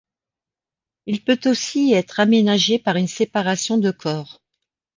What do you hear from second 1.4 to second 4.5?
aussi être aménagé par une séparation de corps.